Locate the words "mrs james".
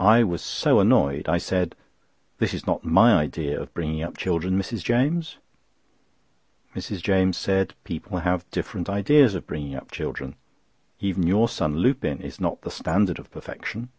4.58-5.36, 6.74-7.36